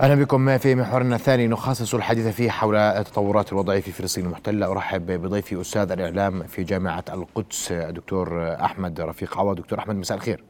أهلا 0.00 0.14
بكم 0.14 0.58
في 0.58 0.74
محورنا 0.74 1.16
الثاني. 1.16 1.46
نخصص 1.46 1.94
الحديث 1.94 2.26
فيه 2.26 2.50
حول 2.50 3.04
تطورات 3.04 3.52
الوضع 3.52 3.80
في 3.80 3.92
فلسطين 3.92 4.24
المحتلة. 4.24 4.70
أرحب 4.70 5.06
بضيفي 5.06 5.60
أستاذ 5.60 5.92
الإعلام 5.92 6.42
في 6.42 6.62
جامعة 6.62 7.04
القدس 7.12 7.72
الدكتور 7.72 8.54
أحمد 8.54 9.00
رفيق 9.00 9.38
عوض. 9.38 9.56
دكتور 9.56 9.78
أحمد 9.78 9.96
مساء 9.96 10.16
الخير. 10.16 10.44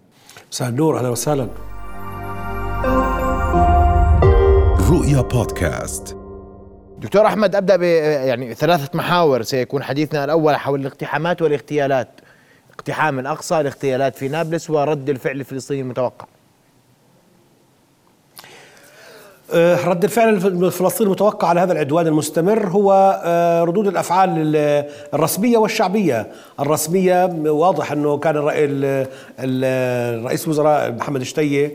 مساء 0.52 0.68
النور 0.68 0.98
أهلا 0.98 1.08
وسهلا. 1.08 1.48
رؤيا 4.90 5.20
بودكاست. 5.20 6.16
دكتور 6.98 7.26
أحمد 7.26 7.54
أبدأ 7.54 7.76
ب 7.76 7.82
يعني 7.82 8.54
ثلاثة 8.54 8.98
محاور. 8.98 9.42
سيكون 9.42 9.82
حديثنا 9.82 10.24
الأول 10.24 10.56
حول 10.56 10.80
الاقتحامات 10.80 11.42
والإغتيالات. 11.42 12.08
اقتحام 12.74 13.18
الأقصى 13.18 13.60
الاغتيالات 13.60 14.16
في 14.16 14.28
نابلس 14.28 14.70
ورد 14.70 15.10
الفعل 15.10 15.40
الفلسطيني 15.40 15.80
المتوقع. 15.80 16.26
رد 19.84 20.04
الفعل 20.04 20.28
الفلسطيني 20.28 21.06
المتوقع 21.06 21.48
على 21.48 21.60
هذا 21.60 21.72
العدوان 21.72 22.06
المستمر 22.06 22.68
هو 22.68 23.20
أه، 23.24 23.64
ردود 23.64 23.86
الأفعال 23.86 24.56
الرسمية 25.14 25.58
والشعبية، 25.58 26.26
الرسمية 26.60 27.24
واضح 27.46 27.92
أنه 27.92 28.18
كان 28.18 28.36
الرئيس 29.38 30.44
الوزراء 30.44 30.92
محمد 30.92 31.22
شتيه 31.22 31.72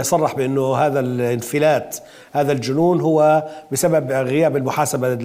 صرح 0.00 0.34
بأنه 0.34 0.74
هذا 0.76 1.00
الانفلات 1.00 1.96
هذا 2.32 2.52
الجنون 2.52 3.00
هو 3.00 3.44
بسبب 3.72 4.12
غياب 4.12 4.56
المحاسبة 4.56 5.18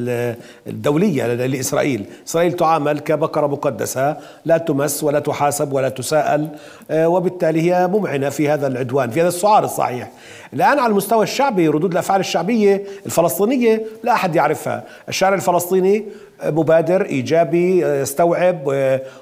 الدولية 0.68 1.26
لإسرائيل. 1.26 2.06
إسرائيل 2.28 2.54
تعامل 2.54 3.00
كبقرة 3.00 3.48
مقدسة 3.48 4.18
لا 4.46 4.58
تمس 4.58 5.04
ولا 5.04 5.20
تحاسب 5.20 5.74
ولا 5.74 5.90
تساءل 5.90 6.50
آه، 6.92 7.08
وبالتالي 7.08 7.62
هي 7.62 7.88
ممعنة 7.88 8.30
في 8.30 8.50
هذا 8.50 8.68
العدوان 8.68 9.10
في 9.10 9.22
هذا 9.22 9.28
السعار 9.28 9.64
الصحيح. 9.64 10.12
الآن 10.54 10.80
على 10.80 10.92
المستوى 10.92 11.24
الشعبي 11.24 11.68
ردود 11.68 11.92
الأفعال 11.92 12.20
الشعبية 12.20 12.84
الفلسطينية 13.06 13.86
لا 14.04 14.14
أحد 14.14 14.36
يعرفها. 14.36 14.84
الشارع 15.10 15.36
الفلسطيني 15.36 16.06
مبادر 16.46 17.06
إيجابي 17.06 17.82
يستوعب 17.86 18.68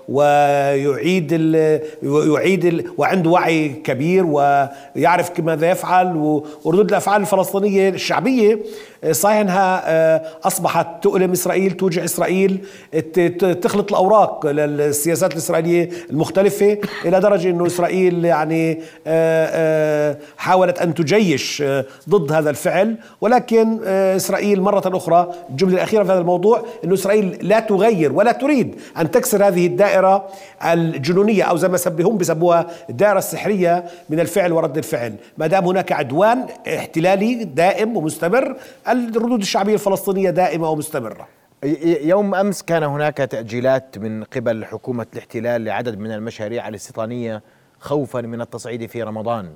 ويعيد 0.09 1.30
ال 1.31 1.81
يعيد 2.03 2.66
ال 2.66 2.85
وعنده 2.97 3.30
وعي 3.30 3.69
كبير 3.69 4.25
ويعرف 4.25 5.39
ماذا 5.39 5.69
يفعل 5.69 6.17
وردود 6.63 6.89
الأفعال 6.89 7.21
الفلسطينية 7.21 7.89
الشعبية 7.89 8.59
صحيح 9.11 9.38
أنها 9.38 9.83
آه، 9.86 10.21
أصبحت 10.43 10.88
تؤلم 11.03 11.31
إسرائيل 11.31 11.71
توجع 11.71 12.03
إسرائيل 12.03 12.59
تخلط 13.61 13.91
الأوراق 13.91 14.45
للسياسات 14.45 15.33
الإسرائيلية 15.33 15.89
المختلفة 16.09 16.77
إلى 17.05 17.19
درجة 17.19 17.49
إنه 17.49 17.66
إسرائيل 17.66 18.25
يعني 18.25 18.71
آه، 19.08 19.49
آه، 19.52 20.17
حاولت 20.38 20.80
أن 20.80 20.93
تجيش 20.93 21.63
ضد 22.09 22.31
هذا 22.31 22.49
الفعل. 22.49 22.95
ولكن 23.21 23.83
إسرائيل 23.88 24.61
مرة 24.61 24.97
أخرى 24.97 25.31
الجملة 25.49 25.73
الأخيرة 25.75 26.03
في 26.03 26.11
هذا 26.11 26.19
الموضوع 26.19 26.66
إنه 26.83 26.93
إسرائيل 27.06 27.48
لا 27.48 27.59
تغير 27.59 28.14
ولا 28.14 28.31
تريد 28.31 28.75
أن 28.98 29.11
تكسر 29.11 29.48
هذه 29.48 29.67
الدائرة 29.67 30.28
الجنونية 30.64 31.44
أو 31.44 31.58
زي 31.58 31.67
ما 31.67 31.80
هم 32.00 32.17
بسموها 32.17 32.67
الدائرة 32.89 33.17
السحرية 33.17 33.86
من 34.09 34.20
الفعل 34.20 34.53
ورد 34.53 34.78
الفعل. 34.78 35.16
ما 35.38 35.48
دام 35.48 35.66
هناك 35.66 35.92
عدوان 35.92 36.45
احتلالي 36.67 37.44
دائم 37.44 37.98
ومستمر 37.98 38.58
الردود 38.88 39.42
الشعبية 39.42 39.73
الفلسطينية 39.73 40.30
دائمة 40.30 40.70
ومستمرة. 40.70 41.28
يوم 42.02 42.36
أمس 42.36 42.64
كان 42.64 42.83
هناك 42.83 43.17
تأجيلات 43.17 43.98
من 43.98 44.23
قبل 44.23 44.66
حكومة 44.66 45.06
الاحتلال 45.14 45.64
لعدد 45.64 46.00
من 46.00 46.11
المشاريع 46.11 46.67
الاستيطانية 46.67 47.44
خوفا 47.80 48.22
من 48.22 48.42
التصعيد 48.42 48.86
في 48.86 49.03
رمضان. 49.03 49.56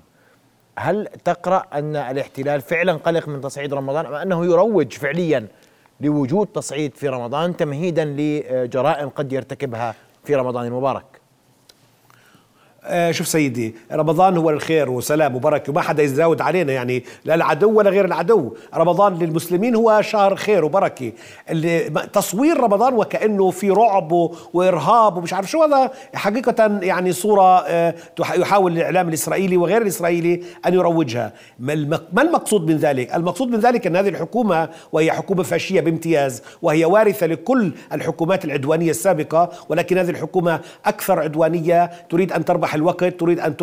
هل 0.78 1.08
تقرأ 1.26 1.64
أن 1.74 1.96
الاحتلال 1.96 2.62
فعلا 2.62 2.94
قلق 2.94 3.28
من 3.28 3.42
تصعيد 3.42 3.74
رمضان 3.74 4.06
أم 4.06 4.14
أنه 4.14 4.46
يروج 4.46 4.94
فعليا 4.94 5.48
لوجود 6.02 6.48
تصعيد 6.48 6.96
في 6.96 7.08
رمضان 7.08 7.58
تمهيدا 7.58 8.06
لجرائم 8.06 9.10
قد 9.10 9.34
يرتكبها 9.34 9.96
في 10.24 10.36
رمضان 10.36 10.66
المبارك. 10.66 11.19
آه 12.84 13.12
شوف 13.12 13.28
سيدي 13.28 13.76
رمضان 13.92 14.38
هو 14.38 14.50
الخير 14.50 14.90
وسلام 14.90 15.36
وبركة 15.36 15.72
وما 15.72 15.82
حدا 15.82 16.04
يزاود 16.04 16.42
علينا 16.42 16.74
يعني 16.74 17.04
لا 17.26 17.36
العدو 17.36 17.72
ولا 17.72 17.90
غير 17.90 18.06
العدو. 18.06 18.56
رمضان 18.76 19.20
للمسلمين 19.20 19.76
هو 19.76 20.02
شهر 20.02 20.36
خير 20.36 20.66
وبركة. 20.66 21.12
اللي 21.50 21.80
تصوير 22.14 22.60
رمضان 22.60 22.94
وكأنه 22.94 23.52
في 23.52 23.70
رعب 23.70 24.12
وإرهاب 24.54 25.18
ومش 25.18 25.34
عارف 25.34 25.52
شو 25.52 25.64
هذا. 25.64 25.92
حقيقة 26.14 26.80
يعني 26.82 27.12
صورة 27.12 27.60
آه 27.68 27.96
يحاول 28.20 28.78
الإعلام 28.78 29.10
الإسرائيلي 29.10 29.58
وغير 29.58 29.82
الإسرائيلي 29.82 30.44
أن 30.66 30.74
يروجها. 30.74 31.34
ما 31.60 32.22
المقصود 32.22 32.72
من 32.72 32.78
ذلك؟ 32.78 33.16
المقصود 33.16 33.50
من 33.50 33.60
ذلك 33.60 33.88
أن 33.88 33.96
هذه 33.96 34.10
الحكومة 34.10 34.70
وهي 34.92 35.12
حكومة 35.12 35.44
فاشية 35.44 35.82
بامتياز 35.82 36.42
وهي 36.62 36.86
وارثة 36.86 37.26
لكل 37.26 37.72
الحكومات 37.94 38.46
العدوانية 38.46 38.90
السابقة 38.90 39.50
ولكن 39.70 39.98
هذه 39.98 40.10
الحكومة 40.10 40.60
أكثر 40.86 41.20
عدوانية 41.20 41.92
تريد 42.10 42.32
أن 42.32 42.46
تربح 42.46 42.69
الوقت 42.76 43.04
تريد 43.04 43.40
أن 43.40 43.56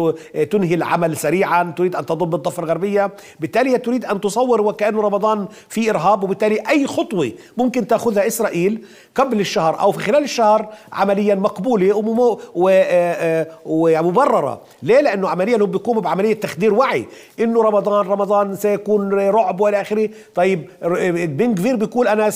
تنهي 0.50 0.74
العمل 0.74 1.16
سريعا 1.16 1.72
تريد 1.76 1.96
أن 1.96 2.06
تضم 2.06 2.34
الضفة 2.34 2.62
الغربية 2.62 3.10
بالتالي 3.40 3.78
تريد 3.78 4.04
أن 4.04 4.20
تصور 4.20 4.60
وكأنه 4.60 5.00
رمضان 5.00 5.46
في 5.68 5.90
إرهاب 5.90 6.22
وبالتالي 6.22 6.60
أي 6.68 6.86
خطوة 6.86 7.32
ممكن 7.56 7.86
تأخذها 7.86 8.26
إسرائيل 8.26 8.84
قبل 9.14 9.40
الشهر 9.40 9.80
أو 9.80 9.92
في 9.92 9.98
خلال 9.98 10.24
الشهر 10.24 10.68
عمليا 10.92 11.34
مقبولة 11.34 12.02
ومبررة. 13.64 14.60
ليه؟ 14.82 15.00
لأنه 15.00 15.28
عمليا 15.28 15.56
هم 15.56 15.66
بيقوموا 15.66 16.02
بعملية 16.02 16.40
تخدير 16.40 16.74
وعي. 16.74 17.06
إنه 17.40 17.62
رمضان 17.62 18.06
رمضان 18.06 18.56
سيكون 18.56 19.12
رعب 19.14 19.60
وإلى 19.60 19.80
آخره. 19.80 20.08
طيب 20.34 20.68
بن 21.36 21.54
كفير 21.54 21.76
بيقول 21.76 22.08
أنا 22.08 22.30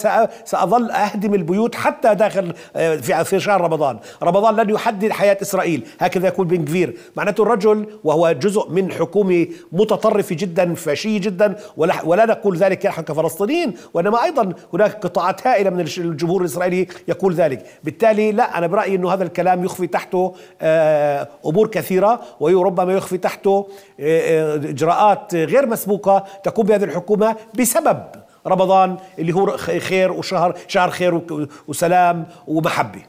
سأظل 0.45 0.91
أهدم 0.91 1.35
البيوت 1.35 1.75
حتى 1.75 2.15
داخل 2.15 2.55
في 2.75 3.25
في 3.25 3.41
شهر 3.41 3.61
رمضان. 3.61 3.99
رمضان 4.23 4.57
لن 4.57 4.71
يحدد 4.71 5.13
حياة 5.13 5.39
إسرائيل. 5.43 5.87
هكذا 6.01 6.27
يقول 6.27 6.47
بن 6.47 6.60
كفير 6.65 6.97
معناته 7.17 7.43
الرجل 7.43 7.87
وهو 8.05 8.33
جزء 8.33 8.71
من 8.71 8.93
حكومة 8.93 9.47
متطرفة 9.73 10.37
جدا 10.37 10.75
فاشية 10.75 11.21
جدا 11.21 11.57
ولا, 11.77 11.95
ولا 12.05 12.27
نقول 12.27 12.57
ذلك 12.57 12.87
نحن 12.87 13.03
كفلسطينيين 13.03 13.75
وإنما 13.95 14.25
أيضا 14.25 14.53
هناك 14.73 15.05
قطاعات 15.05 15.47
هائلة 15.47 15.71
من 15.71 15.81
الجمهور 15.81 16.41
الإسرائيلي 16.41 16.87
يقول 17.09 17.35
ذلك. 17.35 17.67
بالتالي 17.85 18.33
لا 18.33 18.59
أنا 18.59 18.67
برأيي 18.67 18.95
أنه 18.95 19.13
هذا 19.13 19.25
الكلام 19.25 19.65
يخفي 19.65 19.87
تحته 19.87 20.35
آه، 20.63 21.29
أمور 21.47 21.67
كثيرة 21.67 22.21
وربما 22.41 22.93
يخفي 22.93 23.19
تحته 23.19 23.69
آه، 24.01 24.55
إجراءات 24.55 25.35
غير 25.35 25.67
مسبوقة 25.67 26.25
تقوم 26.45 26.67
بهذه 26.67 26.85
الحكومة 26.85 27.37
بسبب 27.59 28.03
رمضان 28.47 28.97
اللي 29.19 29.35
هو 29.35 29.57
خير 29.57 30.13
وشهر 30.13 30.55
شهر 30.69 30.91
خير 30.91 31.21
وسلام 31.69 32.27
ومحبة. 32.47 33.01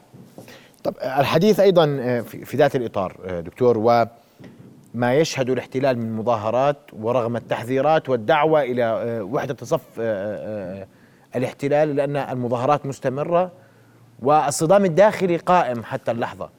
طب 0.83 0.95
الحديث 1.03 1.59
أيضا 1.59 1.97
آه، 2.01 2.21
في 2.21 2.57
ذات 2.57 2.75
الإطار 2.75 3.17
آه، 3.25 3.39
دكتور 3.39 3.77
وما 3.77 5.13
يشهد 5.15 5.49
الاحتلال 5.49 5.97
من 5.97 6.15
مظاهرات 6.15 6.77
ورغم 6.93 7.35
التحذيرات 7.35 8.09
والدعوة 8.09 8.61
إلى 8.61 8.83
آه، 8.83 9.23
وحدة 9.23 9.55
صف 9.63 9.81
الاحتلال 11.35 11.95
لأن 11.95 12.15
المظاهرات 12.15 12.85
مستمرة 12.85 13.51
والصدام 14.21 14.85
الداخلي 14.85 15.37
قائم 15.37 15.83
حتى 15.83 16.11
اللحظة. 16.11 16.49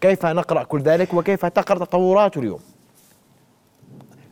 كيف 0.00 0.26
نقرأ 0.26 0.62
كل 0.62 0.80
ذلك 0.80 1.14
وكيف 1.14 1.46
تقرأ 1.46 1.78
تطوراته 1.84 2.38
اليوم؟ 2.38 2.60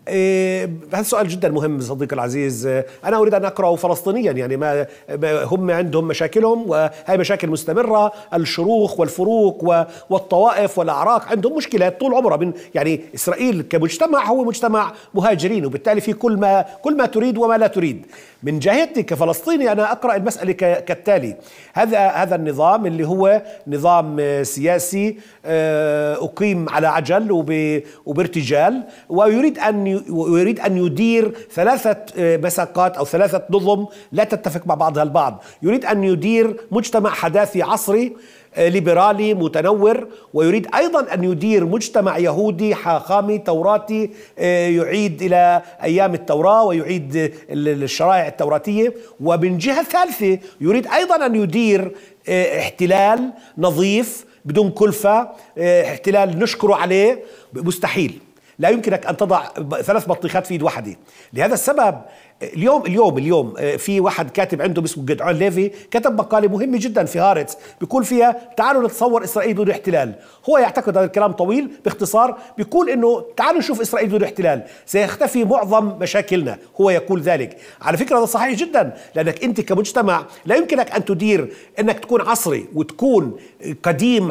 هذا 0.09 1.03
سؤال 1.03 1.29
جدا 1.29 1.49
مهم 1.49 1.81
صديقي 1.81 2.15
العزيز. 2.15 2.67
أنا 3.05 3.17
أريد 3.17 3.35
أن 3.35 3.45
أقرأه 3.45 3.77
فلسطينيا 3.77 4.33
يعني 4.33 4.57
ما 4.57 4.87
هم 5.45 5.71
عندهم 5.71 6.09
مشاكلهم 6.09 6.71
وهي 6.71 7.19
مشاكل 7.19 7.51
مستمرة. 7.51 8.13
الشروخ 8.35 9.01
والفروق 9.01 9.87
والطوائف 10.11 10.79
والأعراق 10.79 11.29
عندهم 11.29 11.57
مشكلات 11.57 12.01
طول 12.01 12.15
عمرها. 12.15 12.37
من 12.37 12.53
يعني 12.75 13.01
إسرائيل 13.15 13.63
كمجتمع 13.63 14.25
هو 14.25 14.45
مجتمع 14.45 14.93
مهاجرين 15.15 15.67
وبالتالي 15.67 16.01
في 16.01 16.13
كل 16.13 16.37
ما 16.37 16.65
كل 16.83 16.97
ما 16.97 17.07
تريد 17.07 17.39
وما 17.39 17.59
لا 17.59 17.67
تريد. 17.67 18.07
من 18.43 18.59
جهتي 18.59 19.03
كفلسطيني 19.03 19.73
أنا 19.73 19.93
أقرأ 19.93 20.17
المسألة 20.17 20.53
كالتالي. 20.53 21.37
هذا 21.75 21.99
هذا 21.99 22.35
النظام 22.35 22.87
اللي 22.87 23.07
هو 23.07 23.43
نظام 23.67 24.43
سياسي 24.43 25.17
آه، 25.45 26.15
أقيم 26.15 26.69
على 26.69 26.87
عجل 26.89 27.33
وبارتجال 28.07 28.83
ويريد 29.09 29.59
أن 29.59 29.92
يريد 30.09 30.61
أن 30.61 30.77
يدير 30.77 31.35
ثلاثة 31.55 31.97
آه، 32.19 32.37
مساقات 32.37 32.97
أو 32.97 33.05
ثلاثة 33.05 33.43
نظم 33.51 33.87
لا 34.13 34.25
تتفق 34.25 34.67
مع 34.67 34.75
بعضها 34.75 35.03
البعض. 35.03 35.43
يريد 35.63 35.85
أن 35.85 36.05
يدير 36.05 36.57
مجتمع 36.71 37.11
حداثي 37.11 37.63
عصري 37.63 38.13
آه، 38.55 38.69
ليبرالي 38.69 39.35
متنور 39.35 40.07
ويريد 40.35 40.67
أيضا 40.75 41.15
أن 41.15 41.25
يدير 41.25 41.65
مجتمع 41.65 42.19
يهودي 42.19 42.75
حاخامي 42.75 43.39
توراتي 43.39 44.11
آه، 44.39 44.69
يعيد 44.69 45.23
إلى 45.23 45.63
أيام 45.83 46.15
التوراة 46.15 46.65
ويعيد 46.65 47.33
الشرائع 47.51 48.27
التوراتية. 48.29 48.95
ومن 49.21 49.59
جهة 49.59 49.83
ثالثة 49.83 50.39
يريد 50.61 50.87
أيضا 50.87 51.27
أن 51.27 51.35
يدير 51.35 51.93
احتلال 52.29 53.33
نظيف 53.59 54.25
بدون 54.45 54.71
كلفة 54.71 55.29
احتلال 55.59 56.39
نشكره 56.39 56.75
عليه. 56.75 57.23
مستحيل. 57.55 58.19
لا 58.63 58.69
يمكنك 58.69 59.07
أن 59.07 59.17
تضع 59.17 59.45
ثلاث 59.83 60.09
بطيخات 60.09 60.47
في 60.47 60.55
يد 60.55 60.63
واحدة. 60.63 60.97
لهذا 61.33 61.55
السبب 61.55 62.03
اليوم 62.43 62.87
اليوم 62.87 63.19
اليوم 63.19 63.55
آه، 63.59 63.77
في 63.77 64.01
واحد 64.01 64.31
كاتب 64.31 64.63
عنده 64.63 64.85
اسمه 64.85 65.05
جدعون 65.05 65.35
ليفي 65.35 65.71
كتب 65.91 66.19
مقالة 66.19 66.49
مهمة 66.49 66.79
جدا 66.81 67.05
في 67.05 67.19
هارتس 67.19 67.57
بيقول 67.81 68.05
فيها 68.05 68.37
تعالوا 68.57 68.83
نتصور 68.83 69.25
إسرائيل 69.25 69.53
بدون 69.55 69.71
احتلال. 69.71 70.15
هو 70.51 70.59
يعتقد 70.59 70.97
هذا 70.97 71.07
الكلام 71.07 71.33
طويل 71.33 71.71
باختصار 71.85 72.39
بيقول 72.57 72.91
إنه 72.91 73.25
تعالوا 73.37 73.59
نشوف 73.59 73.81
إسرائيل 73.81 74.09
بدون 74.09 74.23
احتلال. 74.23 74.63
سيختفي 74.87 75.45
معظم 75.45 75.99
مشاكلنا 76.01 76.59
هو 76.81 76.91
يقول 76.91 77.21
ذلك. 77.21 77.57
على 77.83 77.97
فكرة 77.97 78.19
هذا 78.19 78.25
صحيح 78.25 78.59
جدا 78.59 78.97
لأنك 79.15 79.45
أنت 79.45 79.61
كمجتمع 79.61 80.27
لا 80.47 80.57
يمكنك 80.57 80.91
أن 80.91 81.05
تدير 81.05 81.53
إنك 81.81 81.99
تكون 81.99 82.21
عصري 82.21 82.67
وتكون 82.75 83.37
قديم 83.83 84.29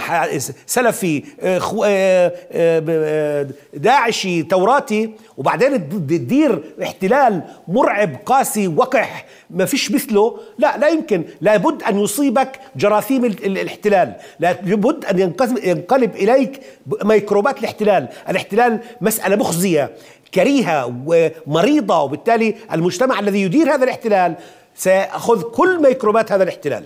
سلفي 0.65 1.23
آه، 1.41 2.33
آه، 2.53 3.47
داعشي 3.73 4.43
توراتي 4.43 5.11
وبعدين 5.37 5.89
تدير 5.89 6.63
احتلال 6.83 7.41
مرعب. 7.67 8.00
قاسي 8.05 8.67
وقح 8.67 9.25
ما 9.49 9.65
فيش 9.65 9.91
مثله. 9.91 10.39
لا 10.57 10.77
لا 10.77 10.87
يمكن. 10.87 11.25
لابد 11.41 11.83
أن 11.83 11.99
يصيبك 11.99 12.59
جراثيم 12.75 13.25
الاحتلال. 13.25 14.15
لابد 14.39 15.05
أن 15.05 15.19
ينقلب 15.63 16.15
إليك 16.15 16.61
ميكروبات 17.03 17.59
الاحتلال. 17.59 18.07
الاحتلال 18.29 18.79
مسألة 19.01 19.35
مخزية 19.35 19.91
كريهة 20.33 21.03
ومريضة 21.05 22.01
وبالتالي 22.01 22.55
المجتمع 22.73 23.19
الذي 23.19 23.41
يدير 23.41 23.73
هذا 23.73 23.83
الاحتلال 23.83 24.35
سيأخذ 24.75 25.41
كل 25.41 25.81
ميكروبات 25.81 26.31
هذا 26.31 26.43
الاحتلال. 26.43 26.85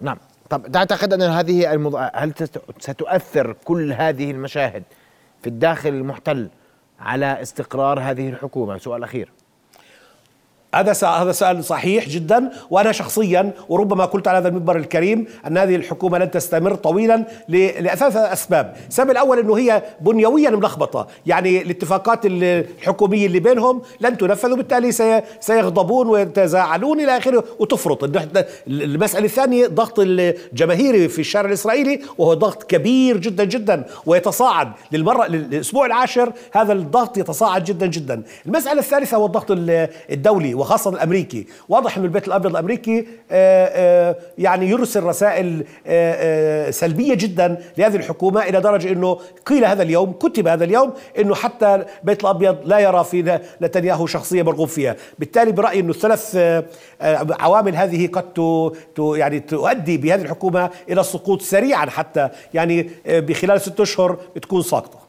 نعم. 0.00 0.18
طب 0.50 0.72
تعتقد 0.72 1.12
أن 1.12 1.22
هذه 1.22 1.72
المض... 1.72 1.96
هل 2.14 2.32
ستؤثر 2.78 3.56
كل 3.64 3.92
هذه 3.92 4.30
المشاهد 4.30 4.82
في 5.42 5.46
الداخل 5.46 5.88
المحتل 5.88 6.48
على 7.00 7.42
استقرار 7.42 8.00
هذه 8.00 8.28
الحكومة؟ 8.28 8.78
سؤال 8.78 9.02
أخير. 9.04 9.32
هذا 10.74 11.06
هذا 11.06 11.32
سؤال 11.32 11.64
صحيح 11.64 12.08
جدا 12.08 12.50
وأنا 12.70 12.92
شخصيا 12.92 13.52
وربما 13.68 14.04
قلت 14.04 14.28
على 14.28 14.38
هذا 14.38 14.48
المنبر 14.48 14.76
الكريم 14.76 15.26
أن 15.46 15.58
هذه 15.58 15.76
الحكومة 15.76 16.18
لن 16.18 16.30
تستمر 16.30 16.74
طويلا 16.74 17.24
لثلاث 17.48 18.16
أسباب، 18.16 18.76
السبب 18.88 19.10
الأول 19.10 19.38
إنه 19.38 19.58
هي 19.58 19.82
بنيويا 20.00 20.50
ملخبطة، 20.50 21.06
يعني 21.26 21.62
الاتفاقات 21.62 22.20
الحكومية 22.24 23.26
اللي 23.26 23.40
بينهم 23.40 23.82
لن 24.00 24.18
تنفذ 24.18 24.52
وبالتالي 24.52 24.92
سيغضبون 25.40 26.08
ويتزاعلون 26.08 27.00
إلى 27.00 27.16
آخره 27.16 27.44
وتفرط، 27.58 28.10
المسألة 28.66 29.24
الثانية 29.24 29.66
ضغط 29.66 29.98
الجماهيري 29.98 31.08
في 31.08 31.18
الشارع 31.18 31.48
الإسرائيلي 31.48 32.00
وهو 32.18 32.34
ضغط 32.34 32.62
كبير 32.62 33.16
جدا 33.16 33.44
جدا 33.44 33.84
ويتصاعد 34.06 34.72
للمره 34.92 35.26
للأسبوع 35.26 35.86
العاشر 35.86 36.32
هذا 36.52 36.72
الضغط 36.72 37.18
يتصاعد 37.18 37.64
جدا 37.64 37.86
جدا، 37.86 38.22
المسألة 38.46 38.80
الثالثة 38.80 39.16
هو 39.16 39.26
الضغط 39.26 39.46
الدولي. 39.50 40.61
وخاصة 40.62 40.90
الأمريكي. 40.90 41.46
واضح 41.68 41.98
أن 41.98 42.04
البيت 42.04 42.28
الأبيض 42.28 42.50
الأمريكي 42.50 43.06
آه، 43.30 43.66
آه، 44.10 44.16
يعني 44.38 44.70
يرسل 44.70 45.02
رسائل 45.02 45.64
آه، 45.86 46.70
سلبية 46.70 47.14
جدا 47.14 47.58
لهذه 47.78 47.96
الحكومة 47.96 48.42
إلى 48.42 48.60
درجة 48.60 48.92
أنه 48.92 49.18
قيل 49.46 49.64
هذا 49.64 49.82
اليوم 49.82 50.12
كتب 50.12 50.48
هذا 50.48 50.64
اليوم 50.64 50.92
أنه 51.18 51.34
حتى 51.34 51.74
البيت 51.74 52.20
الأبيض 52.20 52.56
لا 52.64 52.78
يرى 52.78 53.04
في 53.04 53.40
نتنياهو 53.62 54.06
شخصية 54.06 54.42
مرغوب 54.42 54.68
فيها. 54.68 54.96
بالتالي 55.18 55.52
برأيي 55.52 55.80
أنه 55.80 55.90
الثلاث 55.90 56.36
عوامل 57.40 57.76
هذه 57.76 58.06
قد 58.06 58.72
يعني 58.98 59.40
تؤدي 59.40 59.96
بهذه 59.96 60.22
الحكومة 60.22 60.70
إلى 60.88 61.00
السقوط 61.00 61.42
سريعا 61.42 61.86
حتى 61.86 62.28
يعني 62.54 62.90
بخلال 63.06 63.60
ست 63.60 63.80
أشهر 63.80 64.16
تكون 64.42 64.62
ساقطة. 64.62 64.98
نعم 64.98 65.01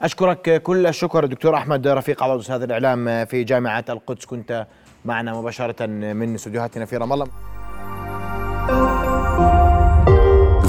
أشكرك 0.00 0.62
كل 0.62 0.86
الشكر 0.86 1.26
دكتور 1.26 1.54
أحمد 1.54 1.86
رفيق 1.88 2.22
عوض 2.22 2.38
أستاذ 2.38 2.62
الإعلام 2.62 3.24
في 3.24 3.44
جامعة 3.44 3.84
القدس. 3.88 4.24
كنت 4.24 4.66
معنا 5.04 5.34
مباشرة 5.34 5.86
من 5.86 6.34
استديوهاتنا 6.34 6.84
في 6.84 6.96
رام 6.96 7.12
الله 7.12 7.26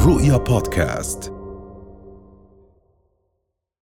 رؤيا 0.07 0.37
بودكاست. 0.37 1.36